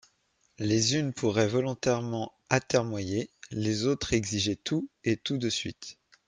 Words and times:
Les 0.57 0.95
unes 0.95 1.13
pourraient 1.13 1.47
volontairement 1.47 2.33
atermoyer, 2.49 3.29
les 3.51 3.85
autres 3.85 4.13
exiger 4.13 4.55
tout 4.55 4.89
et 5.03 5.15
tout 5.15 5.37
de 5.37 5.47
suite. 5.47 5.99